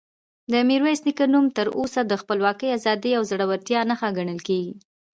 د 0.51 0.53
میرویس 0.69 0.99
نیکه 1.07 1.25
نوم 1.33 1.45
تر 1.57 1.67
اوسه 1.79 2.01
د 2.05 2.13
خپلواکۍ، 2.21 2.67
ازادۍ 2.77 3.11
او 3.15 3.23
زړورتیا 3.29 3.79
نښه 3.89 4.09
ګڼل 4.17 4.39
کېږي. 4.47 4.73